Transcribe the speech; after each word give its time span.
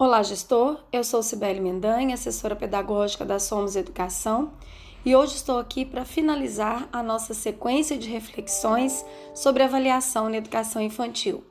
Olá, 0.00 0.22
gestor. 0.22 0.78
Eu 0.92 1.02
sou 1.02 1.24
Cibele 1.24 1.58
Mendanha, 1.58 2.14
assessora 2.14 2.54
pedagógica 2.54 3.24
da 3.24 3.40
Somos 3.40 3.74
Educação, 3.74 4.52
e 5.04 5.16
hoje 5.16 5.34
estou 5.34 5.58
aqui 5.58 5.84
para 5.84 6.04
finalizar 6.04 6.88
a 6.92 7.02
nossa 7.02 7.34
sequência 7.34 7.98
de 7.98 8.08
reflexões 8.08 9.04
sobre 9.34 9.64
avaliação 9.64 10.28
na 10.28 10.36
educação 10.36 10.80
infantil, 10.80 11.42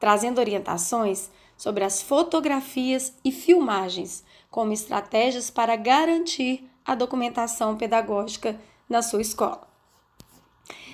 trazendo 0.00 0.38
orientações 0.38 1.30
sobre 1.54 1.84
as 1.84 2.00
fotografias 2.00 3.12
e 3.22 3.30
filmagens 3.30 4.24
como 4.50 4.72
estratégias 4.72 5.50
para 5.50 5.76
garantir 5.76 6.66
a 6.86 6.94
documentação 6.94 7.76
pedagógica 7.76 8.58
na 8.88 9.02
sua 9.02 9.20
escola. 9.20 9.68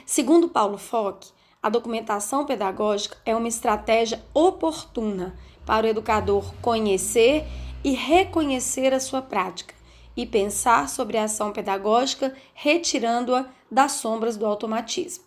Segundo 0.04 0.48
Paulo 0.48 0.76
Fock, 0.76 1.28
a 1.62 1.68
documentação 1.68 2.44
pedagógica 2.44 3.16
é 3.24 3.36
uma 3.36 3.46
estratégia 3.46 4.20
oportuna 4.34 5.38
para 5.68 5.86
o 5.86 5.90
educador 5.90 6.54
conhecer 6.62 7.44
e 7.84 7.92
reconhecer 7.92 8.94
a 8.94 8.98
sua 8.98 9.20
prática 9.20 9.74
e 10.16 10.24
pensar 10.24 10.88
sobre 10.88 11.18
a 11.18 11.24
ação 11.24 11.52
pedagógica, 11.52 12.34
retirando-a 12.54 13.44
das 13.70 13.92
sombras 13.92 14.34
do 14.38 14.46
automatismo. 14.46 15.24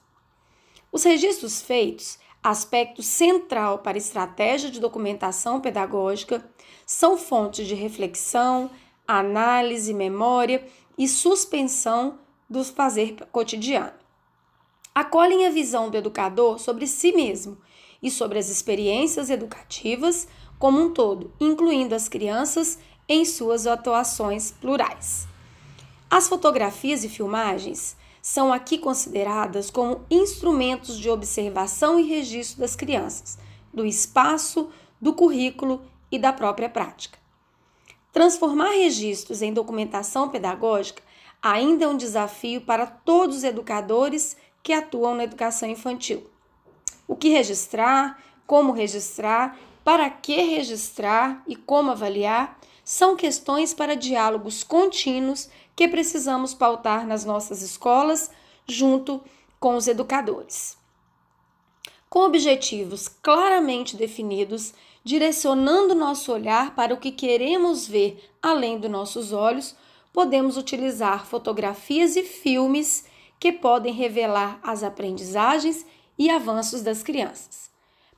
Os 0.92 1.04
registros 1.04 1.62
feitos, 1.62 2.18
aspecto 2.42 3.04
central 3.04 3.78
para 3.78 3.96
a 3.96 4.00
estratégia 4.00 4.72
de 4.72 4.80
documentação 4.80 5.62
pedagógica, 5.62 6.44
são 6.88 7.20
fontes 7.20 7.68
de 7.68 7.76
reflexão, 7.76 8.72
análise, 9.08 9.94
memória 9.94 10.66
e 10.98 11.08
suspensão 11.08 12.18
do 12.50 12.64
fazer 12.64 13.16
cotidiano. 13.32 13.94
Acolhem 14.94 15.46
a 15.46 15.52
visão 15.52 15.92
do 15.92 15.98
educador 15.98 16.58
sobre 16.58 16.88
si 16.88 17.12
mesmo 17.12 17.60
e 18.02 18.10
sobre 18.10 18.40
as 18.40 18.50
experiências 18.50 19.30
educativas 19.30 20.28
como 20.58 20.80
um 20.80 20.94
todo, 20.94 21.32
incluindo 21.40 21.94
as 21.94 22.08
crianças 22.10 22.80
em 23.08 23.26
suas 23.26 23.68
atuações 23.68 24.52
plurais. 24.52 25.28
As 26.10 26.28
fotografias 26.28 27.04
e 27.04 27.10
filmagens 27.10 27.96
são 28.22 28.52
aqui 28.52 28.78
consideradas 28.78 29.70
como 29.70 30.06
instrumentos 30.10 30.98
de 30.98 31.10
observação 31.10 32.00
e 32.00 32.04
registro 32.04 32.60
das 32.60 32.76
crianças, 32.76 33.38
do 33.74 33.86
espaço, 33.86 34.70
do 35.00 35.14
currículo 35.14 35.82
e 36.12 36.20
da 36.20 36.32
própria 36.32 36.70
prática. 36.70 37.18
Transformar 38.12 38.72
registros 38.72 39.42
em 39.42 39.54
documentação 39.54 40.30
pedagógica 40.30 41.02
ainda 41.42 41.86
é 41.86 41.88
um 41.88 41.98
desafio 41.98 42.62
para 42.62 42.86
todos 42.86 43.38
os 43.38 43.44
educadores 43.44 44.36
que 44.62 44.74
atuam 44.74 45.16
na 45.16 45.24
educação 45.24 45.68
infantil 45.68 46.31
o 47.12 47.16
que 47.18 47.28
registrar, 47.28 48.24
como 48.48 48.72
registrar, 48.72 49.60
para 49.84 50.10
que 50.10 50.42
registrar 50.44 51.44
e 51.46 51.58
como 51.58 51.92
avaliar 51.92 52.58
são 52.86 53.18
questões 53.18 53.74
para 53.74 53.98
diálogos 53.98 54.64
contínuos 54.64 55.50
que 55.76 55.90
precisamos 55.90 56.54
pautar 56.54 57.06
nas 57.06 57.26
nossas 57.26 57.62
escolas 57.62 58.32
junto 58.66 59.22
com 59.60 59.76
os 59.76 59.90
educadores. 59.90 60.78
Com 62.10 62.22
objetivos 62.22 63.10
claramente 63.10 63.98
definidos, 63.98 64.74
direcionando 65.04 65.94
nosso 65.94 66.32
olhar 66.32 66.74
para 66.76 66.94
o 66.94 66.98
que 66.98 67.12
queremos 67.12 67.86
ver 67.86 68.24
além 68.42 68.80
dos 68.80 68.90
nossos 68.90 69.34
olhos, 69.34 69.76
podemos 70.14 70.56
utilizar 70.56 71.26
fotografias 71.26 72.16
e 72.16 72.24
filmes 72.24 73.04
que 73.38 73.52
podem 73.52 73.92
revelar 73.92 74.62
as 74.64 74.82
aprendizagens 74.82 75.86
e 76.18 76.30
avanços 76.30 76.82
das 76.82 77.04
crianças. 77.04 77.72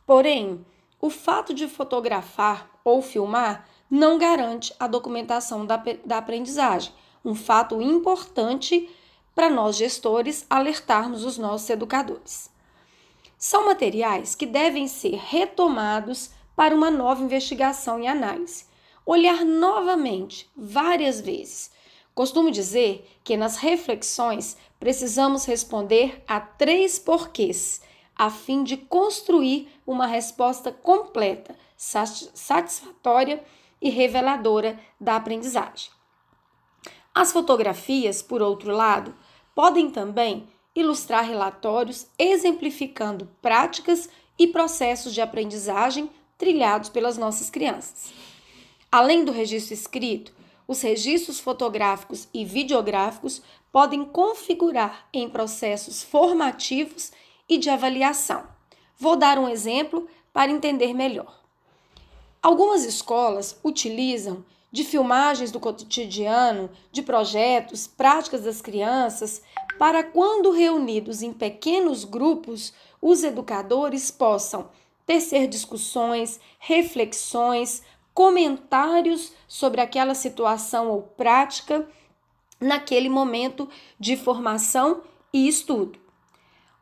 Porém, 0.06 0.66
o 1.00 1.10
fato 1.10 1.54
de 1.54 1.68
fotografar 1.68 2.70
ou 2.84 3.02
filmar 3.02 3.68
não 3.90 4.18
garante 4.18 4.74
a 4.80 4.88
documentação 4.88 5.66
da, 5.66 5.82
da 6.06 6.18
aprendizagem, 6.18 6.94
um 7.24 7.36
fato 7.36 7.82
importante 7.82 8.90
para 9.36 9.50
nós 9.50 9.76
gestores 9.76 10.46
alertarmos 10.50 11.24
os 11.24 11.38
nossos 11.38 11.70
educadores. 11.70 12.50
São 13.38 13.66
materiais 13.66 14.36
que 14.36 14.46
devem 14.46 14.88
ser 14.88 15.16
retomados 15.16 16.32
para 16.56 16.76
uma 16.76 16.90
nova 16.90 17.24
investigação 17.24 18.00
e 18.00 18.08
análise. 18.08 18.66
Olhar 19.06 19.44
novamente, 19.44 20.50
várias 20.56 21.20
vezes. 21.20 21.72
Costumo 22.14 22.52
dizer 22.52 23.10
que 23.24 23.36
nas 23.36 23.58
reflexões 23.58 24.56
precisamos 24.80 25.46
responder 25.46 26.24
a 26.28 26.40
três 26.40 27.00
porquês 27.00 27.82
a 28.16 28.30
fim 28.30 28.64
de 28.64 28.78
construir 28.78 29.70
uma 29.88 30.06
resposta 30.06 30.72
completa, 30.72 31.56
satisfatória 31.76 33.44
e 33.82 33.90
reveladora 33.90 34.80
da 35.00 35.16
aprendizagem. 35.16 35.90
As 37.14 37.32
fotografias, 37.32 38.22
por 38.22 38.42
outro 38.42 38.72
lado, 38.72 39.16
podem 39.56 39.90
também 39.90 40.48
ilustrar 40.76 41.26
relatórios 41.26 42.08
exemplificando 42.18 43.30
práticas 43.42 44.10
e 44.38 44.48
processos 44.48 45.14
de 45.14 45.22
aprendizagem 45.22 46.10
trilhados 46.38 46.90
pelas 46.90 47.18
nossas 47.18 47.50
crianças. 47.50 48.12
Além 48.92 49.24
do 49.24 49.32
registro 49.32 49.74
escrito, 49.74 50.34
os 50.68 50.82
registros 50.82 51.40
fotográficos 51.40 52.28
e 52.34 52.46
videográficos 52.46 53.42
podem 53.72 54.06
configurar 54.06 55.08
em 55.12 55.30
processos 55.30 56.04
formativos 56.04 57.12
e 57.50 57.58
de 57.58 57.70
avaliação. 57.70 58.44
Vou 58.98 59.16
dar 59.16 59.38
um 59.38 59.50
exemplo 59.50 60.08
para 60.32 60.52
entender 60.52 60.94
melhor. 60.94 61.42
Algumas 62.42 62.84
escolas 62.84 63.60
utilizam 63.64 64.46
de 64.72 64.84
filmagens 64.84 65.52
do 65.52 65.60
cotidiano, 65.60 66.70
de 66.92 67.04
projetos, 67.04 67.86
práticas 67.86 68.42
das 68.42 68.60
crianças, 68.60 69.42
para 69.78 70.04
quando 70.04 70.52
reunidos 70.52 71.22
em 71.22 71.32
pequenos 71.32 72.04
grupos, 72.04 72.74
os 73.00 73.24
educadores 73.24 74.10
possam 74.10 74.70
tecer 75.06 75.48
discussões, 75.48 76.40
reflexões, 76.58 77.84
comentários 78.14 79.34
sobre 79.48 79.82
aquela 79.82 80.14
situação 80.16 80.90
ou 80.90 81.02
prática 81.02 81.88
naquele 82.60 83.10
momento 83.10 83.70
de 84.00 84.16
formação 84.16 85.02
e 85.34 85.48
estudo. 85.48 86.00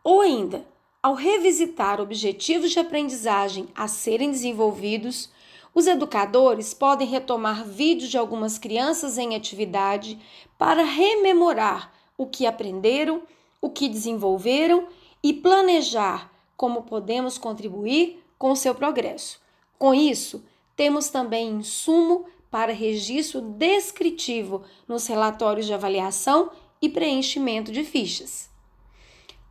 Ou 0.04 0.22
ainda, 0.22 0.66
ao 1.02 1.14
revisitar 1.14 2.00
objetivos 2.00 2.72
de 2.72 2.80
aprendizagem 2.80 3.68
a 3.74 3.88
serem 3.88 4.32
desenvolvidos, 4.32 5.32
os 5.74 5.88
educadores 5.88 6.74
podem 6.74 7.08
retomar 7.08 7.66
vídeos 7.66 8.10
de 8.10 8.18
algumas 8.18 8.58
crianças 8.58 9.18
em 9.18 9.36
atividade 9.36 10.20
para 10.58 10.84
rememorar 10.84 11.94
o 12.18 12.28
que 12.28 12.46
aprenderam, 12.46 13.24
o 13.62 13.70
que 13.70 13.88
desenvolveram 13.88 14.88
e 15.24 15.34
planejar 15.34 16.32
como 16.58 16.84
podemos 16.84 17.38
contribuir 17.38 18.24
com 18.38 18.52
o 18.52 18.56
seu 18.56 18.76
progresso. 18.76 19.40
Com 19.80 19.94
isso, 19.94 20.44
temos 20.76 21.10
também 21.10 21.50
insumo 21.50 22.26
para 22.50 22.74
registro 22.74 23.42
descritivo 23.42 24.64
nos 24.88 25.08
relatórios 25.08 25.66
de 25.66 25.74
avaliação 25.74 26.52
e 26.82 26.90
preenchimento 26.90 27.72
de 27.72 27.84
fichas. 27.84 28.50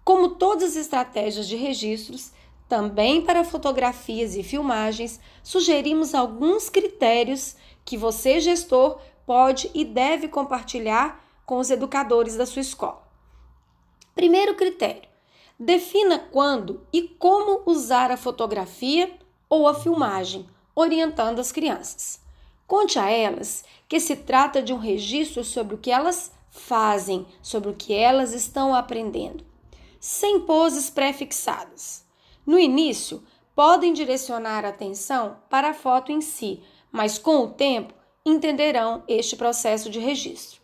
Como 0.05 0.31
todas 0.31 0.71
as 0.71 0.77
estratégias 0.77 1.47
de 1.47 1.57
registros, 1.57 2.33
também 2.69 3.23
para 3.23 3.45
fotografias 3.45 4.37
e 4.37 4.43
filmagens, 4.43 5.21
sugerimos 5.43 6.15
alguns 6.15 6.69
critérios 6.69 7.57
que 7.85 7.97
você, 7.97 8.39
gestor, 8.39 9.01
pode 9.27 9.71
e 9.75 9.85
deve 9.85 10.29
compartilhar 10.29 11.25
com 11.47 11.59
os 11.59 11.71
educadores 11.71 12.37
da 12.37 12.47
sua 12.47 12.63
escola. 12.63 13.03
Primeiro 14.15 14.55
critério: 14.55 15.09
defina 15.59 16.19
quando 16.19 16.87
e 16.93 17.03
como 17.03 17.63
usar 17.67 18.11
a 18.11 18.17
fotografia 18.17 19.19
ou 19.49 19.67
a 19.67 19.75
filmagem, 19.75 20.47
orientando 20.75 21.39
as 21.39 21.53
crianças. 21.53 22.21
Conte 22.67 22.99
a 22.99 23.11
elas 23.11 23.65
que 23.89 23.99
se 23.99 24.17
trata 24.17 24.63
de 24.63 24.73
um 24.73 24.79
registro 24.79 25.45
sobre 25.45 25.75
o 25.75 25.79
que 25.79 25.91
elas 25.91 26.33
fazem, 26.51 27.27
sobre 27.43 27.71
o 27.71 27.75
que 27.75 27.93
elas 27.93 28.33
estão 28.33 28.75
aprendendo 28.75 29.51
sem 30.01 30.41
poses 30.41 30.89
pré-fixadas. 30.89 32.07
No 32.47 32.59
início, 32.59 33.23
podem 33.55 33.93
direcionar 33.93 34.65
a 34.65 34.71
atenção 34.71 35.37
para 35.51 35.69
a 35.69 35.75
foto 35.75 36.11
em 36.11 36.23
si, 36.23 36.63
mas 36.91 37.19
com 37.19 37.45
o 37.45 37.51
tempo 37.51 37.93
entenderão 38.25 39.05
este 39.07 39.37
processo 39.37 39.91
de 39.91 40.01
registro. 40.01 40.61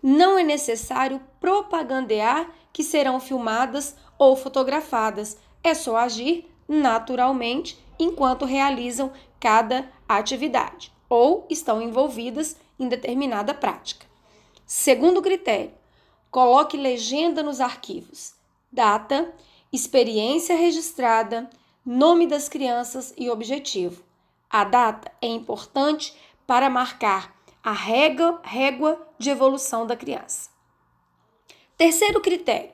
Não 0.00 0.38
é 0.38 0.44
necessário 0.44 1.20
propagandear 1.40 2.48
que 2.72 2.84
serão 2.84 3.18
filmadas 3.18 3.96
ou 4.16 4.36
fotografadas, 4.36 5.36
é 5.64 5.74
só 5.74 5.96
agir 5.96 6.48
naturalmente 6.68 7.84
enquanto 7.98 8.44
realizam 8.44 9.12
cada 9.40 9.90
atividade 10.08 10.92
ou 11.08 11.46
estão 11.48 11.80
envolvidas 11.80 12.56
em 12.78 12.88
determinada 12.88 13.54
prática. 13.54 14.06
Segundo 14.66 15.22
critério, 15.22 15.72
coloque 16.30 16.76
legenda 16.76 17.42
nos 17.42 17.60
arquivos 17.60 18.36
data, 18.76 19.32
experiência 19.72 20.54
registrada, 20.54 21.48
nome 21.84 22.26
das 22.26 22.46
crianças 22.46 23.14
e 23.16 23.30
objetivo. 23.30 24.02
A 24.50 24.64
data 24.64 25.10
é 25.22 25.26
importante 25.28 26.14
para 26.46 26.68
marcar 26.68 27.34
a 27.62 27.72
régua, 27.72 28.40
régua 28.44 29.00
de 29.18 29.30
evolução 29.30 29.86
da 29.86 29.96
criança. 29.96 30.50
Terceiro 31.76 32.20
critério: 32.20 32.70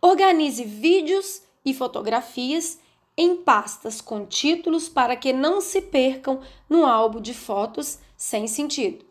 organize 0.00 0.64
vídeos 0.64 1.42
e 1.64 1.74
fotografias 1.74 2.78
em 3.16 3.36
pastas 3.36 4.00
com 4.00 4.26
títulos 4.26 4.88
para 4.88 5.16
que 5.16 5.32
não 5.32 5.60
se 5.60 5.80
percam 5.80 6.40
no 6.68 6.84
álbum 6.84 7.20
de 7.20 7.32
fotos 7.32 7.98
sem 8.16 8.46
sentido. 8.46 9.04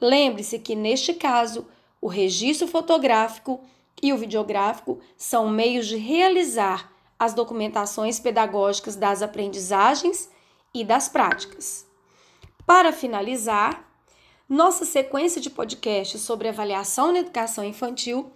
Lembre-se 0.00 0.58
que, 0.58 0.74
neste 0.74 1.12
caso, 1.12 1.66
o 2.00 2.08
registro 2.08 2.66
fotográfico 2.66 3.60
e 4.02 4.12
o 4.12 4.16
videográfico 4.16 4.98
são 5.16 5.48
meios 5.48 5.86
de 5.86 5.96
realizar 5.96 6.90
as 7.18 7.34
documentações 7.34 8.18
pedagógicas 8.18 8.96
das 8.96 9.22
aprendizagens 9.22 10.30
e 10.72 10.82
das 10.82 11.08
práticas. 11.08 11.86
Para 12.64 12.92
finalizar, 12.92 13.86
nossa 14.48 14.84
sequência 14.86 15.40
de 15.40 15.50
podcasts 15.50 16.22
sobre 16.22 16.48
avaliação 16.48 17.12
na 17.12 17.18
educação 17.18 17.62
infantil, 17.62 18.32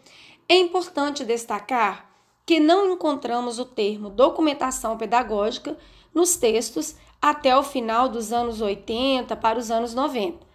é 0.49 0.57
importante 0.57 1.25
destacar 1.25 2.14
que 2.47 2.61
não 2.61 2.93
encontramos 2.93 3.59
o 3.59 3.65
termo 3.65 4.11
documentação 4.11 4.97
pedagógica 4.97 5.77
nos 6.15 6.37
textos 6.37 6.97
até 7.21 7.57
o 7.57 7.63
final 7.63 8.09
dos 8.09 8.33
anos 8.33 8.61
80 8.61 9.35
para 9.37 9.59
os 9.59 9.71
anos 9.71 9.95
90, 9.95 10.47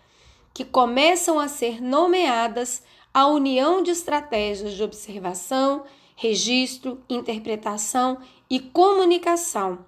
que 0.54 0.64
começam 0.64 1.40
a 1.40 1.48
ser 1.48 1.82
nomeadas 1.82 2.84
a 3.14 3.26
união 3.26 3.82
de 3.82 3.92
estratégias 3.92 4.74
de 4.74 4.84
observação, 4.84 5.84
registro, 6.16 7.04
interpretação 7.10 8.20
e 8.50 8.60
comunicação 8.60 9.86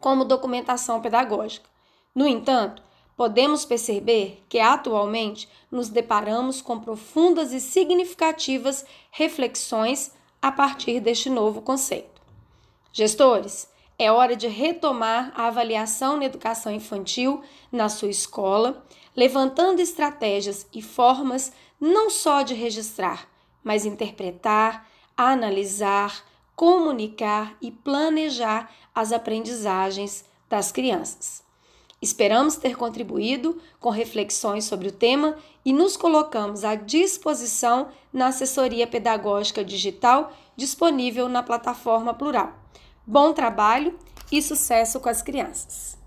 como 0.00 0.24
documentação 0.24 1.00
pedagógica. 1.00 1.68
No 2.14 2.26
entanto, 2.26 2.82
podemos 3.16 3.64
perceber 3.64 4.42
que 4.48 4.60
atualmente 4.60 5.48
nos 5.70 5.88
deparamos 5.88 6.62
com 6.62 6.78
profundas 6.78 7.52
e 7.52 7.60
significativas 7.60 8.86
reflexões 9.10 10.12
a 10.40 10.52
partir 10.52 11.00
deste 11.00 11.28
novo 11.28 11.60
conceito. 11.62 12.20
Gestores, 12.92 13.68
é 13.98 14.12
hora 14.12 14.36
de 14.36 14.46
retomar 14.46 15.32
a 15.34 15.48
avaliação 15.48 16.16
na 16.16 16.24
educação 16.24 16.72
infantil 16.72 17.42
na 17.70 17.88
sua 17.88 18.08
escola, 18.08 18.84
levantando 19.16 19.80
estratégias 19.80 20.66
e 20.72 20.80
formas 20.80 21.52
não 21.80 22.08
só 22.08 22.42
de 22.42 22.54
registrar, 22.54 23.28
mas 23.62 23.84
interpretar, 23.84 24.88
analisar, 25.16 26.24
comunicar 26.54 27.56
e 27.60 27.70
planejar 27.70 28.70
as 28.94 29.12
aprendizagens 29.12 30.24
das 30.48 30.72
crianças. 30.72 31.47
Esperamos 32.00 32.56
ter 32.56 32.76
contribuído 32.76 33.60
com 33.80 33.90
reflexões 33.90 34.64
sobre 34.64 34.88
o 34.88 34.92
tema 34.92 35.36
e 35.64 35.72
nos 35.72 35.96
colocamos 35.96 36.64
à 36.64 36.74
disposição 36.74 37.88
na 38.12 38.28
assessoria 38.28 38.86
pedagógica 38.86 39.64
digital 39.64 40.32
disponível 40.56 41.28
na 41.28 41.42
plataforma 41.42 42.14
Plural. 42.14 42.52
Bom 43.06 43.32
trabalho 43.32 43.98
e 44.30 44.42
sucesso 44.42 45.00
com 45.00 45.08
as 45.08 45.22
crianças! 45.22 45.96